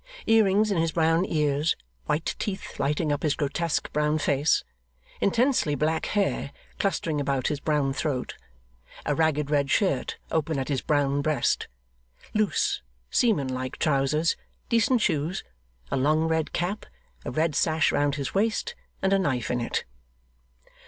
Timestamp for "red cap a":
16.27-17.29